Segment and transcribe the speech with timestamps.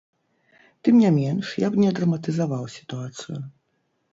[0.87, 3.37] Тым не менш, я б не драматызаваў сітуацыю.